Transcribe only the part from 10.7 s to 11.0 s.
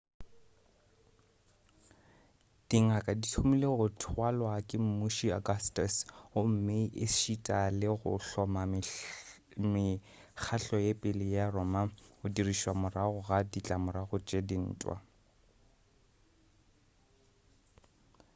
ya